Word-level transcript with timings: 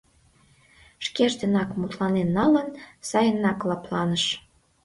Шкеж 1.05 1.33
денак 1.41 1.69
мутланен 1.79 2.29
налын, 2.37 2.67
сайынак 3.09 3.59
лыпланыш. 3.69 4.25